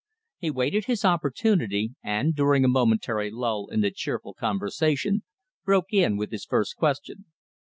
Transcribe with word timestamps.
He 0.39 0.49
waited 0.49 0.85
his 0.85 1.05
opportunity, 1.05 1.91
and, 2.03 2.33
during 2.33 2.65
a 2.65 2.67
momentary 2.67 3.29
lull 3.29 3.67
in 3.69 3.81
the 3.81 3.91
cheerful 3.91 4.33
conversation, 4.33 5.21
broke 5.63 5.93
in 5.93 6.17
with 6.17 6.31
his 6.31 6.43
first 6.45 6.75
question. 6.75 7.25